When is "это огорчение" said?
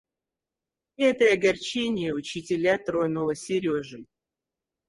0.97-2.15